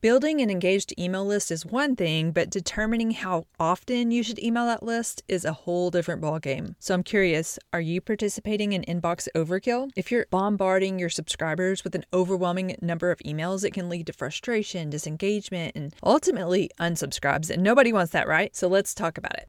Building 0.00 0.40
an 0.40 0.48
engaged 0.48 0.94
email 0.96 1.26
list 1.26 1.50
is 1.50 1.66
one 1.66 1.96
thing, 1.96 2.30
but 2.30 2.50
determining 2.50 3.10
how 3.10 3.46
often 3.58 4.12
you 4.12 4.22
should 4.22 4.38
email 4.38 4.64
that 4.66 4.84
list 4.84 5.24
is 5.26 5.44
a 5.44 5.52
whole 5.52 5.90
different 5.90 6.22
ballgame. 6.22 6.76
So 6.78 6.94
I'm 6.94 7.02
curious, 7.02 7.58
are 7.72 7.80
you 7.80 8.00
participating 8.00 8.74
in 8.74 8.82
inbox 8.82 9.26
overkill? 9.34 9.90
If 9.96 10.12
you're 10.12 10.26
bombarding 10.30 11.00
your 11.00 11.10
subscribers 11.10 11.82
with 11.82 11.96
an 11.96 12.04
overwhelming 12.12 12.76
number 12.80 13.10
of 13.10 13.18
emails, 13.26 13.64
it 13.64 13.74
can 13.74 13.88
lead 13.88 14.06
to 14.06 14.12
frustration, 14.12 14.88
disengagement, 14.88 15.74
and 15.74 15.92
ultimately 16.04 16.70
unsubscribes. 16.78 17.50
And 17.50 17.64
nobody 17.64 17.92
wants 17.92 18.12
that, 18.12 18.28
right? 18.28 18.54
So 18.54 18.68
let's 18.68 18.94
talk 18.94 19.18
about 19.18 19.34
it. 19.34 19.48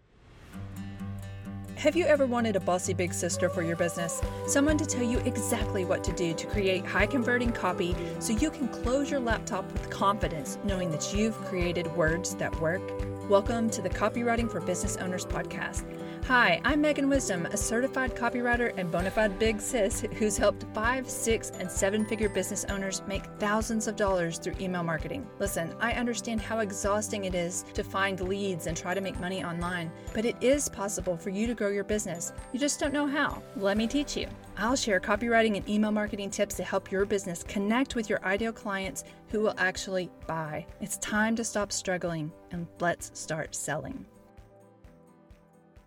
Have 1.80 1.96
you 1.96 2.06
ever 2.08 2.26
wanted 2.26 2.58
a 2.58 2.60
bossy 2.60 2.94
big 2.94 3.14
sister 3.14 3.48
for 3.48 3.62
your 3.62 3.78
business? 3.78 4.22
Someone 4.48 4.78
to 4.80 4.86
tell 4.86 5.02
you 5.02 5.20
exactly 5.20 5.86
what 5.86 6.04
to 6.04 6.12
do 6.12 6.34
to 6.34 6.46
create 6.46 6.86
high 6.86 7.06
converting 7.06 7.54
copy 7.54 7.96
so 8.20 8.34
you 8.34 8.52
can 8.52 8.68
close 8.68 9.10
your 9.10 9.22
laptop 9.22 9.64
with 9.72 9.90
confidence 9.90 10.58
knowing 10.66 10.92
that 10.92 11.14
you've 11.14 11.38
created 11.46 11.88
words 11.96 12.36
that 12.36 12.54
work? 12.60 12.82
Welcome 13.30 13.70
to 13.70 13.82
the 13.82 13.90
Copywriting 13.90 14.52
for 14.52 14.60
Business 14.60 14.98
Owners 14.98 15.26
podcast. 15.26 15.86
Hi, 16.30 16.62
I'm 16.64 16.82
Megan 16.82 17.10
Wisdom, 17.10 17.48
a 17.48 17.58
certified 17.58 18.16
copywriter 18.16 18.72
and 18.78 18.92
bona 18.92 19.10
fide 19.10 19.40
big 19.40 19.60
sis 19.60 20.02
who's 20.02 20.38
helped 20.38 20.64
five, 20.76 21.10
six, 21.10 21.50
and 21.58 21.72
seven 21.72 22.06
figure 22.06 22.30
business 22.30 22.66
owners 22.66 23.02
make 23.08 23.26
thousands 23.40 23.88
of 23.88 23.96
dollars 23.96 24.38
through 24.38 24.54
email 24.60 24.84
marketing. 24.84 25.28
Listen, 25.40 25.74
I 25.80 25.94
understand 25.94 26.40
how 26.40 26.60
exhausting 26.60 27.26
it 27.26 27.34
is 27.34 27.66
to 27.74 27.84
find 27.84 28.20
leads 28.20 28.68
and 28.68 28.78
try 28.78 28.94
to 28.94 29.02
make 29.02 29.20
money 29.20 29.44
online, 29.44 29.92
but 30.14 30.24
it 30.24 30.36
is 30.40 30.70
possible 30.70 31.18
for 31.18 31.32
you 31.32 31.48
to 31.48 31.56
grow 31.56 31.70
your 31.70 31.84
business. 31.84 32.32
You 32.54 32.60
just 32.60 32.80
don't 32.80 32.94
know 32.94 33.08
how. 33.08 33.42
Let 33.56 33.78
me 33.78 33.88
teach 33.88 34.16
you. 34.16 34.28
I'll 34.56 34.76
share 34.76 35.00
copywriting 35.00 35.58
and 35.58 35.68
email 35.68 35.92
marketing 35.92 36.30
tips 36.30 36.54
to 36.58 36.64
help 36.64 36.92
your 36.92 37.06
business 37.06 37.42
connect 37.42 37.96
with 37.96 38.08
your 38.08 38.24
ideal 38.24 38.54
clients 38.54 39.04
who 39.30 39.40
will 39.40 39.56
actually 39.58 40.12
buy. 40.28 40.68
It's 40.80 40.98
time 40.98 41.36
to 41.38 41.44
stop 41.44 41.72
struggling 41.72 42.32
and 42.52 42.68
let's 42.80 43.10
start 43.20 43.56
selling. 43.56 44.06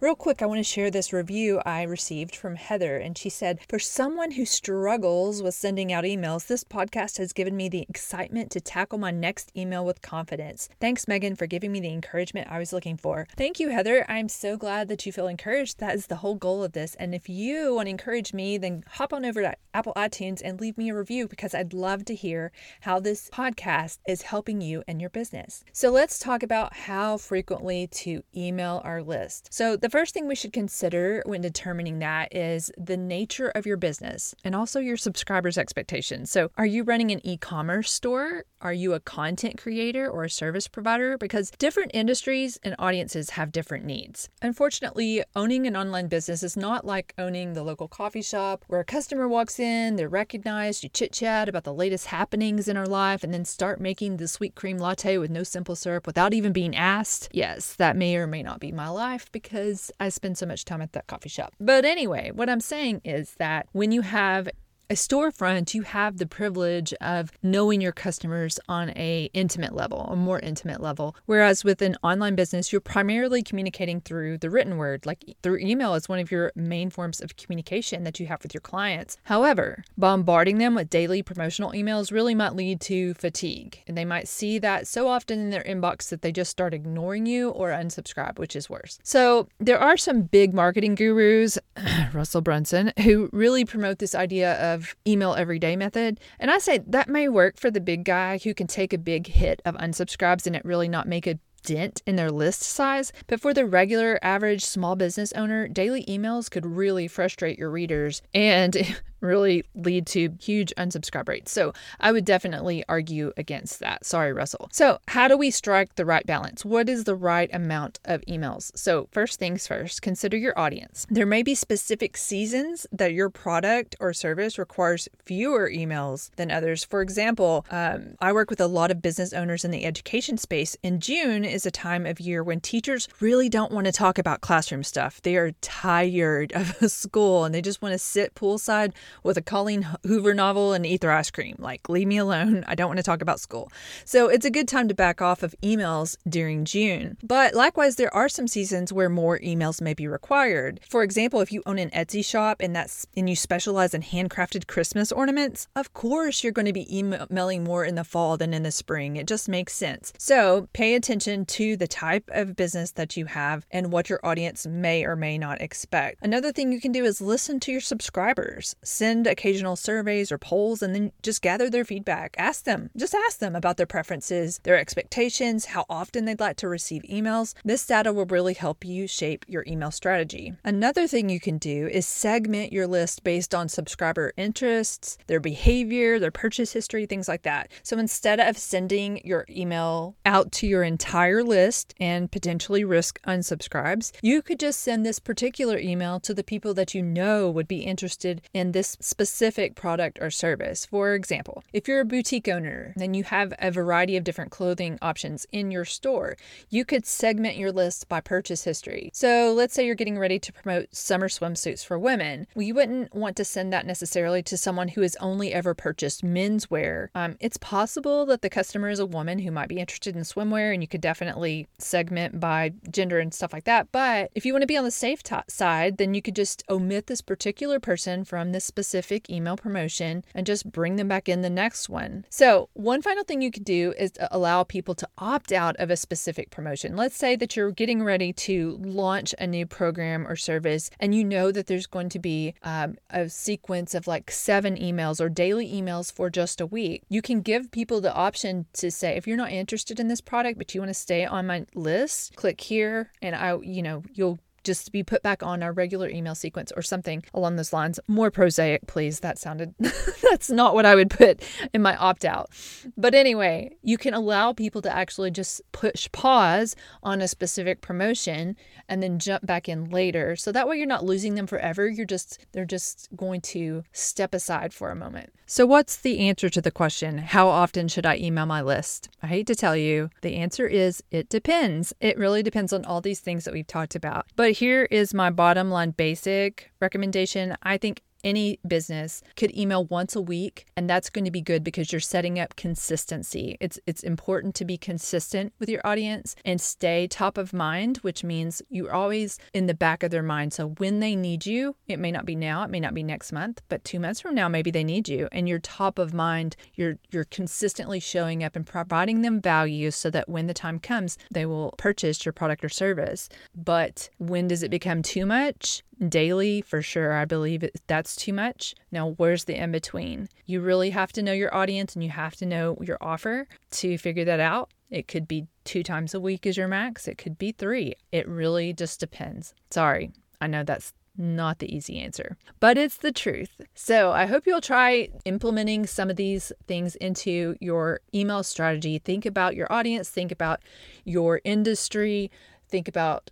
Real 0.03 0.17
quick, 0.17 0.43
I 0.43 0.47
want 0.47 0.59
to 0.59 0.65
share 0.65 0.91
this 0.91 1.13
review 1.13 1.63
I 1.65 1.83
received 1.85 2.35
from 2.35 2.57
Heather, 2.57 2.97
and 2.97 3.17
she 3.17 3.29
said, 3.29 3.61
For 3.69 3.79
someone 3.79 4.33
who 4.33 4.45
struggles 4.45 5.45
with 5.45 5.55
sending 5.55 5.93
out 5.93 6.03
emails, 6.03 6.49
this 6.49 6.65
podcast 6.65 7.19
has 7.19 7.33
given 7.33 7.57
me 7.57 7.69
the 7.69 7.87
excitement 7.89 8.51
to 8.51 8.61
tackle 8.61 8.99
my 8.99 9.13
next 9.13 9.53
email 9.57 9.85
with 9.85 10.03
confidence. 10.03 10.69
Thanks, 10.81 11.07
Megan, 11.07 11.37
for 11.37 11.47
giving 11.47 11.71
me 11.71 11.79
the 11.79 11.93
encouragement 11.93 12.51
I 12.51 12.59
was 12.59 12.73
looking 12.73 12.97
for. 12.97 13.29
Thank 13.37 13.61
you, 13.61 13.69
Heather. 13.69 14.05
I'm 14.11 14.29
so 14.29 14.57
glad 14.57 14.89
that 14.89 15.07
you 15.07 15.13
feel 15.13 15.29
encouraged. 15.29 15.79
That 15.79 15.95
is 15.95 16.09
the 16.09 16.17
whole 16.17 16.35
goal 16.35 16.65
of 16.65 16.73
this. 16.73 16.97
And 16.97 17.15
if 17.15 17.29
you 17.29 17.77
want 17.77 17.87
to 17.87 17.91
encourage 17.91 18.35
me, 18.35 18.59
then 18.59 18.83
hop 18.95 19.13
on 19.13 19.25
over 19.25 19.41
to 19.43 19.55
Apple 19.73 19.93
iTunes 19.95 20.43
and 20.45 20.61
leave 20.61 20.77
me 20.77 20.91
a 20.91 20.97
review 20.97 21.29
because 21.29 21.55
I'd 21.55 21.73
love 21.73 22.05
to 22.07 22.17
hear 22.17 22.51
how 22.81 22.99
this 22.99 23.31
podcast 23.33 23.99
is 24.09 24.23
helping 24.23 24.61
you 24.61 24.83
and 24.89 25.01
your 25.01 25.11
business. 25.11 25.63
So 25.73 25.91
let's 25.91 26.19
talk 26.19 26.43
about 26.43 26.75
how 26.75 27.19
frequently 27.19 27.87
to 27.87 28.25
email 28.37 28.83
our 28.85 29.01
list. 29.01 29.55
So 29.55 29.77
the 29.77 29.92
first 29.93 30.15
thing 30.15 30.27
we 30.27 30.35
should 30.35 30.55
consider 30.55 31.23
when 31.27 31.43
determining 31.43 31.99
that 31.99 32.35
is 32.35 32.73
the 32.79 32.97
nature 32.97 33.51
of 33.51 33.67
your 33.67 33.77
business 33.77 34.35
and 34.43 34.55
also 34.55 34.81
your 34.81 34.97
subscribers' 34.97 35.59
expectations. 35.59 36.31
So, 36.31 36.51
are 36.57 36.65
you 36.65 36.83
running 36.83 37.11
an 37.11 37.21
e 37.27 37.37
commerce 37.37 37.93
store? 37.93 38.45
Are 38.63 38.73
you 38.73 38.95
a 38.95 39.01
content 39.01 39.59
creator 39.59 40.09
or 40.09 40.25
a 40.25 40.31
service 40.31 40.67
provider? 40.67 41.19
Because 41.19 41.51
different 41.59 41.91
industries 41.93 42.59
and 42.63 42.75
audiences 42.79 43.31
have 43.31 43.53
different 43.53 43.85
needs. 43.85 44.31
Unfortunately, 44.41 45.23
owning 45.37 45.67
an 45.67 45.77
online 45.77 46.07
business 46.07 46.43
is 46.43 46.57
not 46.57 46.87
like 46.87 47.13
owning 47.19 47.53
the 47.53 47.65
local 47.65 47.89
coffee 47.89 48.23
shop 48.23 48.65
where 48.69 48.81
a 48.81 48.85
customer 48.85 49.29
walks 49.29 49.59
in, 49.59 49.97
they're 49.97 50.09
recognized, 50.09 50.85
you 50.85 50.89
chit 50.89 51.13
chat 51.13 51.51
about 51.51 51.65
the 51.65 51.75
latest 51.75 52.07
happenings 52.07 52.67
in 52.67 52.79
our 52.79 52.87
life, 52.87 53.23
and 53.23 53.35
then 53.35 53.45
start 53.45 53.81
making 53.81 54.17
the 54.17 54.29
sweet 54.29 54.55
cream 54.55 54.79
latte 54.79 55.19
with 55.19 55.31
no 55.31 55.43
simple 55.43 55.77
syrup 55.77 56.07
without 56.07 56.33
even 56.33 56.53
being 56.53 56.75
asked. 56.75 57.29
Yes, 57.33 57.75
that 57.75 57.97
may 57.97 58.17
or 58.17 58.27
may 58.27 58.43
not 58.43 58.61
be 58.61 58.73
my 58.73 58.89
life 58.89 59.31
because 59.33 59.82
I 59.99 60.09
spend 60.09 60.39
so 60.39 60.47
much 60.47 60.65
time 60.65 60.83
at 60.83 60.93
that 60.93 61.07
coffee 61.07 61.29
shop. 61.29 61.55
But 61.61 61.85
anyway, 61.85 62.31
what 62.33 62.49
I'm 62.49 62.61
saying 62.61 63.01
is 63.05 63.35
that 63.39 63.67
when 63.73 63.93
you 63.93 64.03
have 64.03 64.49
a 64.91 64.95
storefront, 64.95 65.75
you 65.75 65.83
have 65.83 66.19
the 66.19 66.27
privilege 66.27 66.93
of 67.01 67.33
knowing 67.43 67.81
your 67.81 67.93
customers 67.93 68.59
on 68.69 68.91
a 68.91 69.31
intimate 69.33 69.75
level, 69.75 70.09
a 70.11 70.17
more 70.17 70.39
intimate 70.41 70.81
level. 70.81 71.17
Whereas 71.27 71.65
with 71.65 71.81
an 71.83 71.97
online 72.03 72.35
business, 72.35 72.73
you're 72.73 72.81
primarily 72.81 73.43
communicating 73.43 74.01
through 74.01 74.39
the 74.39 74.51
written 74.51 74.77
word, 74.77 75.07
like 75.07 75.25
through 75.43 75.59
email 75.59 75.95
is 75.95 76.09
one 76.09 76.19
of 76.19 76.31
your 76.31 76.53
main 76.55 76.91
forms 76.91 77.21
of 77.21 77.37
communication 77.37 78.05
that 78.05 78.21
you 78.21 78.27
have 78.27 78.43
with 78.43 78.53
your 78.53 78.61
clients. 78.61 79.17
However, 79.25 79.85
bombarding 79.97 80.59
them 80.59 80.75
with 80.75 80.91
daily 80.91 81.23
promotional 81.23 81.73
emails 81.73 82.13
really 82.13 82.35
might 82.35 82.55
lead 82.55 82.81
to 82.83 83.15
fatigue. 83.15 83.83
And 83.87 83.97
they 83.97 84.05
might 84.05 84.29
see 84.29 84.59
that 84.59 84.87
so 84.87 85.09
often 85.09 85.39
in 85.39 85.51
their 85.51 85.65
inbox 85.65 86.09
that 86.11 86.23
they 86.23 86.33
just 86.33 86.51
start 86.51 86.75
ignoring 86.75 87.27
you 87.27 87.51
or 87.51 87.71
unsubscribe, 87.71 88.39
which 88.39 88.57
is 88.57 88.69
worse. 88.69 88.99
So 89.03 89.49
there 89.59 89.79
are 89.79 89.97
some 89.97 90.23
big 90.23 90.53
marketing 90.53 90.97
gurus, 90.97 91.59
Russell 92.13 92.41
Brunson, 92.41 92.93
who 93.03 93.31
really 93.33 93.65
promote 93.65 93.99
this 93.99 94.15
idea 94.15 94.55
of 94.72 94.72
email 95.07 95.35
everyday 95.35 95.77
method. 95.77 96.21
And 96.39 96.51
I 96.51 96.59
say 96.59 96.79
that 96.87 97.09
may 97.09 97.29
work 97.29 97.59
for 97.59 97.71
the 97.71 97.81
big 97.81 98.05
guy 98.05 98.39
who 98.39 98.55
can 98.55 98.67
take 98.67 98.93
a 98.93 98.99
big 98.99 99.27
hit 99.27 99.61
of 99.65 99.75
unsubscribes 99.77 100.47
and 100.47 100.57
it 100.57 100.65
really 100.65 100.89
not 100.89 101.09
make 101.09 101.27
a 101.27 101.39
dent 101.63 102.03
in 102.07 102.17
their 102.17 102.31
list 102.31 102.63
size, 102.63 103.13
but 103.27 103.41
for 103.41 103.55
the 103.55 103.67
regular 103.67 104.19
average 104.23 104.65
small 104.65 104.97
business 104.97 105.33
owner, 105.35 105.69
daily 105.69 106.05
emails 106.07 106.51
could 106.51 106.67
really 106.67 107.09
frustrate 107.09 107.59
your 107.59 107.71
readers 107.71 108.23
and 108.35 108.77
really 109.23 109.65
lead 109.75 110.07
to 110.09 110.35
huge 110.41 110.73
unsubscribe 110.77 111.29
rates. 111.29 111.53
So 111.53 111.73
I 112.01 112.13
would 112.13 112.25
definitely 112.25 112.85
argue 112.89 113.33
against 113.37 113.81
that. 113.81 114.05
Sorry, 114.05 114.33
Russell. 114.33 114.69
So, 114.73 114.99
how 115.09 115.29
do 115.29 115.37
we 115.37 115.51
strike 115.51 115.95
the 115.95 116.05
right 116.05 116.27
balance? 116.27 116.65
What 116.65 116.89
is 116.89 117.05
the 117.05 117.15
right 117.15 117.51
amount 117.53 118.01
of 118.05 118.21
emails? 118.23 118.77
So, 118.77 119.09
first 119.13 119.39
things 119.39 119.67
first, 119.67 120.03
consider 120.03 120.37
your 120.37 120.59
audience. 120.59 121.07
There 121.11 121.27
may 121.27 121.43
be 121.43 121.55
specific 121.55 122.17
seasons 122.17 122.87
that 122.93 123.13
your 123.13 123.31
product 123.31 123.97
or 124.01 124.13
service 124.13 124.59
requires 124.59 125.09
fewer 125.25 125.71
emails 125.71 126.31
than 126.37 126.51
others. 126.51 126.85
For 126.85 127.03
example, 127.03 127.65
um, 127.71 128.15
I 128.21 128.33
work 128.33 128.51
with 128.51 128.61
a 128.61 128.67
lot 128.67 128.91
of 128.91 129.03
business 129.03 129.33
owners 129.33 129.65
in 129.65 129.71
the 129.71 129.85
education 129.85 130.39
space, 130.39 130.77
and 130.83 131.01
June 131.01 131.45
is 131.45 131.67
a 131.67 131.71
time 131.71 132.07
of 132.07 132.21
year 132.21 132.43
when 132.43 132.61
teachers 132.61 133.09
really 133.21 133.49
don't 133.49 133.73
want 133.73 133.87
to 133.87 133.93
talk 133.93 134.19
about 134.19 134.41
classroom 134.41 134.83
stuff. 134.83 135.21
They 135.23 135.37
are 135.37 135.53
tired 135.61 136.53
of 136.55 136.91
school 136.91 137.45
and 137.45 137.55
they 137.55 137.63
just 137.63 137.83
want 137.83 137.93
to 137.93 137.99
sit 137.99 138.35
poolside 138.35 138.93
with 139.23 139.37
a 139.37 139.43
Colleen 139.43 139.87
Hoover 140.07 140.35
novel 140.35 140.73
and 140.73 140.85
eat 140.85 141.01
their 141.01 141.13
ice 141.13 141.31
cream. 141.31 141.57
Like, 141.59 141.89
leave 141.89 142.09
me 142.09 142.19
alone. 142.19 142.65
I 142.67 142.75
don't 142.75 142.89
want 142.89 142.99
to 142.99 143.03
talk 143.03 143.23
about 143.23 143.41
school. 143.41 143.71
So 144.05 144.29
it's 144.29 144.45
a 144.45 144.51
good 144.51 144.69
time 144.69 144.89
to 144.89 144.95
back 144.95 145.21
off 145.21 145.43
of 145.43 145.55
emails 145.63 146.17
during 146.29 146.65
June. 146.65 147.17
But 147.23 147.55
likewise, 147.55 147.97
there 147.97 148.15
are 148.15 148.29
some 148.29 148.49
seasons 148.49 148.93
where 148.93 149.09
more 149.09 149.39
emails 149.39 149.81
may 149.81 149.95
be 149.95 150.07
required. 150.07 150.81
For 150.89 151.03
example, 151.03 151.41
if 151.41 151.53
you 151.53 151.63
own 151.67 151.79
an 151.79 151.91
Etsy 151.91 152.25
shop 152.25 152.59
and 152.61 152.75
that's 152.75 153.07
and 153.17 153.29
you 153.29 153.37
specialize 153.37 153.95
in 153.95 154.03
handcrafted 154.03 154.67
Christmas 154.67 155.13
ornaments, 155.13 155.69
of 155.77 155.93
course 155.95 156.43
you're 156.43 156.53
going 156.53 156.67
to 156.67 156.73
be 156.73 156.97
emailing 156.97 157.65
more 157.65 157.85
in 157.85 157.95
the 157.95 158.05
fall 158.05 158.37
than 158.37 158.55
in 158.55 158.63
the 158.63 158.73
spring. 158.73 159.17
It 159.17 159.27
just 159.27 159.49
makes 159.49 159.75
sense. 159.75 160.13
So 160.19 160.69
pay 160.73 160.95
attention 160.95 161.45
to 161.47 161.77
the 161.77 161.89
type 161.89 162.31
of 162.33 162.57
business 162.57 162.93
that 162.93 163.17
you 163.17 163.27
have 163.27 163.67
and 163.71 163.93
what 163.93 164.09
your 164.09 164.21
audience 164.25 164.67
may 164.67 165.05
or 165.05 165.17
may 165.17 165.39
not 165.39 165.61
expect. 165.61 166.19
Another 166.23 166.53
thing 166.53 166.73
you 166.73 166.81
can 166.81 166.93
do 166.93 167.05
is 167.05 167.21
listen 167.21 167.61
to 167.61 167.73
your 167.73 167.81
subscribers. 167.81 168.77
Send 169.03 169.27
occasional 169.27 169.75
surveys 169.75 170.31
or 170.31 170.39
polls 170.39 170.81
and 170.81 170.95
then 170.95 171.11
just 171.25 171.43
gather 171.43 171.69
their 171.69 171.85
feedback. 171.85 172.37
Ask 172.39 172.63
them, 172.63 172.89
just 172.97 173.17
ask 173.17 173.41
them 173.41 173.57
about 173.57 173.77
their 173.77 173.85
preferences, 173.85 174.61
their 174.63 174.79
expectations, 174.79 175.65
how 175.65 175.87
often 175.91 176.25
they'd 176.25 176.39
like 176.39 176.57
to 176.59 176.69
receive 176.69 177.03
emails. 177.11 177.55
This 177.65 177.85
data 177.85 178.13
will 178.13 178.27
really 178.27 178.55
help 178.55 178.85
you 178.85 179.09
shape 179.09 179.45
your 179.49 179.65
email 179.67 179.91
strategy. 179.91 180.55
Another 180.63 181.09
thing 181.09 181.29
you 181.29 181.41
can 181.41 181.59
do 181.59 181.89
is 181.89 182.07
segment 182.07 182.73
your 182.73 182.87
list 182.87 183.25
based 183.25 183.57
on 183.57 183.69
subscriber 183.69 184.35
interests, 184.37 185.19
their 185.27 185.41
behavior, 185.41 186.21
their 186.21 186.31
purchase 186.31 186.73
history, 186.73 187.05
things 187.05 187.27
like 187.27 187.43
that. 187.43 187.73
So 187.83 187.99
instead 187.99 188.39
of 188.39 188.57
sending 188.57 189.21
your 189.25 189.47
email 189.51 190.15
out 190.25 190.53
to 190.53 190.69
your 190.69 190.85
entire 190.85 191.43
list 191.43 191.93
and 191.99 192.31
potentially 192.31 192.85
risk 192.85 193.21
unsubscribes, 193.23 194.13
you 194.23 194.43
could 194.43 194.61
just 194.61 194.79
send 194.79 195.05
this 195.05 195.19
particular 195.19 195.77
email 195.77 196.21
to 196.21 196.33
the 196.33 196.45
people 196.45 196.73
that 196.75 196.95
you 196.95 197.03
know 197.03 197.51
would 197.51 197.67
be 197.67 197.81
interested 197.81 198.43
in 198.55 198.71
this 198.71 198.92
specific 199.01 199.75
product 199.75 200.19
or 200.21 200.31
service. 200.31 200.87
For 200.87 201.15
example, 201.15 201.65
if 201.73 201.89
you're 201.89 202.01
a 202.01 202.05
boutique 202.05 202.49
owner 202.49 202.95
and 203.01 203.17
you 203.17 203.25
have 203.25 203.53
a 203.59 203.71
variety 203.71 204.17
of 204.17 204.25
different 204.25 204.51
clothing 204.51 204.99
options 205.03 205.47
in 205.53 205.71
your 205.71 205.85
store, 205.85 206.37
you 206.71 206.85
could 206.85 207.07
segment 207.07 207.57
your 207.57 207.73
list 207.73 208.09
by 208.09 208.21
purchase 208.21 208.65
history. 208.65 209.11
So 209.13 209.53
let's 209.55 209.75
say 209.75 209.87
you're 209.87 209.95
getting 209.95 210.19
ready 210.19 210.39
to 210.39 210.53
promote 210.53 210.95
summer 210.95 211.29
swimsuits 211.29 211.85
for 211.85 211.99
women. 211.99 212.47
Well, 212.55 212.65
you 212.65 212.75
wouldn't 212.75 213.15
want 213.15 213.37
to 213.37 213.45
send 213.45 213.73
that 213.73 213.87
necessarily 213.87 214.43
to 214.45 214.57
someone 214.57 214.89
who 214.89 215.03
has 215.03 215.17
only 215.17 215.53
ever 215.53 215.75
purchased 215.75 216.25
menswear. 216.25 217.09
Um, 217.15 217.37
it's 217.41 217.57
possible 217.57 218.27
that 218.27 218.43
the 218.43 218.51
customer 218.51 218.89
is 218.89 218.99
a 218.99 219.07
woman 219.07 219.39
who 219.39 219.51
might 219.51 219.69
be 219.69 219.79
interested 219.79 220.17
in 220.17 220.23
swimwear, 220.23 220.73
and 220.73 220.83
you 220.83 220.89
could 220.89 221.01
definitely 221.01 221.69
segment 221.79 222.41
by 222.41 222.73
gender 222.91 223.19
and 223.19 223.33
stuff 223.33 223.53
like 223.53 223.65
that. 223.65 223.89
But 223.93 224.31
if 224.35 224.45
you 224.45 224.53
want 224.53 224.63
to 224.63 224.67
be 224.67 224.77
on 224.77 224.85
the 224.85 224.91
safe 224.91 225.23
t- 225.23 225.37
side, 225.49 225.99
then 225.99 226.15
you 226.15 226.23
could 226.23 226.37
just 226.37 226.63
omit 226.69 227.07
this 227.07 227.21
particular 227.21 227.81
person 227.81 228.25
from 228.25 228.53
this 228.53 228.65
specific 228.65 228.82
specific 228.83 229.31
email 229.31 229.57
promotion 229.57 230.25
and 230.35 230.45
just 230.45 230.71
bring 230.71 230.97
them 230.97 231.07
back 231.07 231.29
in 231.29 231.41
the 231.41 231.49
next 231.49 231.89
one. 231.89 232.25
So, 232.29 232.69
one 232.75 233.01
final 233.01 233.23
thing 233.23 233.41
you 233.41 233.53
could 233.53 233.65
do 233.65 233.95
is 233.97 234.13
allow 234.33 234.65
people 234.65 234.95
to 234.97 235.09
opt 235.19 235.53
out 235.53 235.77
of 235.77 235.89
a 235.89 235.97
specific 235.97 236.51
promotion. 236.51 236.97
Let's 236.97 237.17
say 237.17 237.37
that 237.37 237.55
you're 237.55 237.71
getting 237.71 238.03
ready 238.03 238.33
to 238.33 238.79
launch 238.83 239.35
a 239.39 239.47
new 239.47 239.67
program 239.67 240.27
or 240.27 240.35
service 240.35 240.91
and 240.99 241.15
you 241.15 241.25
know 241.25 241.53
that 241.53 241.69
there's 241.69 241.87
going 241.87 242.09
to 242.09 242.19
be 242.19 242.55
um, 242.63 242.97
a 243.11 243.29
sequence 243.29 243.95
of 243.95 244.09
like 244.09 244.33
seven 244.33 244.77
emails 244.77 245.21
or 245.21 245.29
daily 245.29 245.69
emails 245.73 246.13
for 246.13 246.29
just 246.29 246.61
a 246.61 246.67
week. 246.67 247.05
You 247.09 247.23
can 247.23 247.41
give 247.41 247.71
people 247.71 248.01
the 248.01 248.13
option 248.13 248.67
to 248.75 248.91
say, 248.91 249.17
if 249.17 249.29
you're 249.29 249.37
not 249.37 249.53
interested 249.53 250.01
in 250.01 250.09
this 250.09 250.21
product, 250.21 250.59
but 250.59 250.75
you 250.75 250.81
want 250.81 250.91
to 250.91 250.95
stay 250.95 251.25
on 251.25 251.47
my 251.47 251.67
list, 251.75 252.35
click 252.35 252.61
here 252.61 253.13
and 253.23 253.37
I, 253.37 253.59
you 253.61 253.83
know, 253.83 254.03
you'll 254.13 254.41
just 254.65 254.87
to 254.87 254.93
be 254.93 255.03
put 255.03 255.23
back 255.23 255.43
on 255.43 255.63
our 255.63 255.73
regular 255.73 256.09
email 256.09 256.35
sequence 256.35 256.73
or 256.77 256.83
something 256.83 257.23
along 257.35 257.57
those 257.57 257.73
lines. 257.73 257.99
More 258.09 258.31
prosaic, 258.31 258.87
please. 258.87 259.21
That 259.21 259.39
sounded, 259.39 259.75
that's 260.31 260.51
not 260.51 260.75
what 260.75 260.87
I 260.87 260.95
would 260.95 261.11
put 261.11 261.43
in 261.73 261.83
my 261.83 261.97
opt 261.97 262.25
out. 262.25 262.51
But 262.97 263.15
anyway, 263.15 263.77
you 263.83 263.99
can 263.99 264.15
allow 264.15 264.53
people 264.53 264.83
to 264.83 264.95
actually 264.95 265.31
just 265.31 265.61
push 265.73 266.11
pause 266.13 266.77
on 267.03 267.21
a 267.21 267.29
specific 267.29 267.81
promotion 267.81 268.57
and 268.89 269.03
then 269.03 269.19
jump 269.19 269.47
back 269.47 269.69
in 269.69 269.91
later. 269.91 270.37
So 270.37 270.53
that 270.53 270.69
way 270.69 270.77
you're 270.77 270.87
not 270.87 271.05
losing 271.05 271.35
them 271.35 271.47
forever. 271.47 271.89
You're 271.89 272.07
just, 272.07 272.47
they're 272.53 272.65
just 272.65 273.09
going 273.17 273.41
to 273.43 273.85
step 273.93 274.35
aside 274.35 274.73
for 274.73 274.91
a 274.91 274.97
moment. 274.97 275.33
So, 275.53 275.67
what's 275.67 275.99
the 275.99 276.21
answer 276.21 276.49
to 276.49 276.63
the 276.63 276.71
question, 276.71 277.19
how 277.19 277.49
often 277.49 277.87
should 277.87 278.07
I 278.07 278.17
email 278.17 278.47
my 278.47 278.63
list? 278.63 279.11
I 279.23 279.27
hate 279.27 279.47
to 279.49 279.55
tell 279.55 279.77
you, 279.77 280.09
the 280.23 280.37
answer 280.37 280.67
is 280.67 281.03
it 281.11 281.29
depends. 281.29 281.93
It 282.01 282.17
really 282.17 282.43
depends 282.43 282.73
on 282.73 282.87
all 282.87 283.03
these 283.03 283.21
things 283.21 283.45
that 283.45 283.53
we've 283.53 283.67
talked 283.67 283.95
about. 283.95 284.25
But 284.35 284.52
here 284.53 284.87
is 284.91 285.15
my 285.15 285.31
bottom 285.31 285.71
line 285.71 285.91
basic 285.91 286.71
recommendation. 286.81 287.57
I 287.63 287.79
think 287.79 288.03
any 288.25 288.59
business 288.67 289.23
could 289.37 289.57
email 289.57 289.85
once 289.85 290.17
a 290.17 290.21
week 290.21 290.67
and 290.77 290.89
that's 290.89 291.11
going 291.11 291.25
to 291.25 291.31
be 291.31 291.41
good 291.41 291.65
because 291.65 291.93
you're 291.93 292.01
setting 292.01 292.39
up 292.39 292.57
consistency. 292.57 293.57
It's 293.61 293.79
it's 293.87 294.03
important 294.03 294.55
to 294.57 294.65
be 294.65 294.77
consistent 294.77 295.53
with 295.59 295.69
your 295.69 295.87
audience 295.87 296.35
and 296.45 296.61
stay 296.61 297.07
top 297.07 297.39
of 297.39 297.53
mind, 297.53 297.99
which 297.99 298.25
means 298.25 298.63
you're 298.69 298.93
always 298.93 299.39
in 299.53 299.67
the 299.67 299.75
back 299.75 300.03
of 300.03 300.11
their 300.11 300.23
mind. 300.23 300.53
So 300.53 300.69
when 300.79 301.01
they 301.01 301.17
need 301.17 301.47
you, 301.47 301.77
it 301.89 301.99
may 301.99 302.11
not 302.11 302.25
be 302.25 302.37
now, 302.37 302.63
it 302.63 302.71
may 302.71 302.81
not 302.81 302.95
be 302.95 303.03
next 303.03 303.33
month, 303.33 303.63
but 303.69 303.85
2 303.85 303.99
months 303.99 304.21
from 304.21 304.35
now 304.35 304.49
maybe 304.49 304.71
they 304.71 304.85
need 304.85 305.09
you 305.09 305.29
and 305.33 305.49
you're 305.49 305.59
top 305.59 305.99
of 305.99 306.15
mind. 306.15 306.57
You're 306.75 306.99
you're 307.11 307.25
consistently 307.25 308.01
showing 308.01 308.45
up 308.45 308.57
and 308.57 308.67
providing 308.67 309.23
them 309.23 309.41
value 309.41 309.91
so 309.91 310.11
that 310.11 310.29
when 310.29 310.47
the 310.47 310.55
time 310.55 310.79
comes, 310.79 311.19
they 311.31 311.47
will 311.47 311.75
purchase 311.79 312.25
your 312.25 312.33
product 312.33 312.65
or 312.65 312.69
service. 312.69 313.29
But 313.55 314.11
when 314.19 314.49
does 314.49 314.63
it 314.63 314.71
become 314.71 315.03
too 315.03 315.27
much? 315.27 315.83
daily 316.09 316.61
for 316.63 316.83
sure. 316.83 317.13
I 317.13 317.25
believe 317.25 317.69
that's 317.87 318.12
too 318.17 318.33
much. 318.33 318.75
Now, 318.91 319.11
where's 319.17 319.45
the 319.45 319.61
in 319.61 319.73
between? 319.73 320.29
You 320.47 320.61
really 320.61 320.91
have 320.91 321.13
to 321.13 321.23
know 321.23 321.33
your 321.33 321.55
audience 321.55 321.95
and 321.95 322.03
you 322.03 322.11
have 322.11 322.37
to 322.37 322.47
know 322.47 322.77
your 322.81 322.99
offer 323.01 323.47
to 323.73 323.99
figure 323.99 324.25
that 324.25 324.41
out. 324.41 324.71
It 324.91 325.09
could 325.09 325.27
be 325.27 325.47
two 325.65 325.83
times 325.83 326.15
a 326.15 326.21
week 326.21 326.47
as 326.47 326.57
your 326.57 326.69
max, 326.69 327.09
it 327.09 327.19
could 327.19 327.39
be 327.39 327.53
three. 327.53 327.95
It 328.11 328.29
really 328.29 328.73
just 328.73 329.01
depends. 329.01 329.55
Sorry, 329.71 330.13
I 330.41 330.47
know 330.47 330.65
that's 330.65 330.93
not 331.17 331.59
the 331.59 331.75
easy 331.75 331.99
answer, 331.99 332.37
but 332.61 332.79
it's 332.79 332.97
the 332.97 333.13
truth. 333.13 333.61
So 333.75 334.13
I 334.13 334.27
hope 334.27 334.47
you'll 334.47 334.61
try 334.61 335.09
implementing 335.25 335.87
some 335.87 336.11
of 336.11 336.17
these 336.17 336.53
things 336.67 336.95
into 336.97 337.55
your 337.61 338.01
email 338.15 338.43
strategy. 338.43 338.99
Think 338.99 339.27
about 339.27 339.55
your 339.55 339.71
audience, 339.73 340.09
think 340.09 340.33
about 340.33 340.61
your 341.05 341.41
industry, 341.45 342.31
think 342.69 342.89
about 342.89 343.31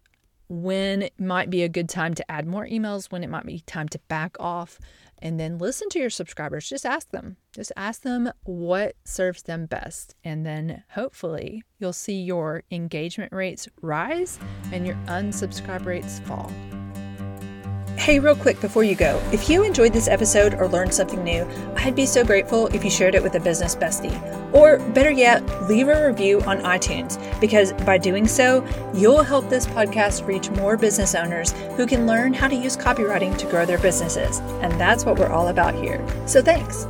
when 0.51 1.01
it 1.01 1.19
might 1.19 1.49
be 1.49 1.63
a 1.63 1.69
good 1.69 1.89
time 1.89 2.13
to 2.13 2.31
add 2.31 2.45
more 2.45 2.67
emails, 2.67 3.11
when 3.11 3.23
it 3.23 3.31
might 3.31 3.47
be 3.47 3.61
time 3.61 3.89
to 3.89 4.01
back 4.09 4.37
off, 4.41 4.81
and 5.23 5.39
then 5.39 5.59
listen 5.59 5.89
to 5.91 5.99
your 5.99 6.11
subscribers. 6.11 6.69
Just 6.69 6.85
ask 6.85 7.11
them. 7.11 7.37
Just 7.53 7.71
ask 7.77 8.03
them 8.03 8.33
what 8.43 8.97
serves 9.05 9.45
them 9.45 9.67
best. 9.67 10.17
And 10.25 10.45
then 10.45 10.83
hopefully 10.91 11.63
you'll 11.79 11.93
see 11.93 12.21
your 12.21 12.65
engagement 12.71 13.33
rates 13.33 13.69
rise 13.81 14.39
and 14.73 14.87
your 14.87 14.97
unsubscribe 15.07 15.85
rates 15.85 16.19
fall. 16.21 16.51
Hey, 18.11 18.19
real 18.19 18.35
quick 18.35 18.61
before 18.61 18.83
you 18.83 18.97
go, 18.97 19.23
if 19.33 19.49
you 19.49 19.63
enjoyed 19.63 19.93
this 19.93 20.09
episode 20.09 20.55
or 20.55 20.67
learned 20.67 20.93
something 20.93 21.23
new, 21.23 21.47
I'd 21.77 21.95
be 21.95 22.07
so 22.07 22.25
grateful 22.25 22.67
if 22.75 22.83
you 22.83 22.91
shared 22.91 23.15
it 23.15 23.23
with 23.23 23.37
a 23.37 23.39
business 23.39 23.77
bestie. 23.77 24.13
Or 24.53 24.81
better 24.91 25.13
yet, 25.13 25.47
leave 25.69 25.87
a 25.87 26.09
review 26.09 26.41
on 26.41 26.59
iTunes 26.63 27.21
because 27.41 27.73
by 27.85 27.99
doing 27.99 28.27
so, 28.27 28.67
you'll 28.93 29.23
help 29.23 29.49
this 29.49 29.65
podcast 29.65 30.27
reach 30.27 30.51
more 30.51 30.77
business 30.77 31.15
owners 31.15 31.53
who 31.77 31.87
can 31.87 32.09
learn 32.09 32.35
how 32.35 32.49
to 32.49 32.57
use 32.57 32.77
copywriting 32.77 33.39
to 33.39 33.47
grow 33.47 33.65
their 33.65 33.79
businesses. 33.79 34.41
And 34.61 34.73
that's 34.73 35.05
what 35.05 35.17
we're 35.17 35.31
all 35.31 35.47
about 35.47 35.77
here. 35.77 36.05
So 36.27 36.43
thanks. 36.43 36.89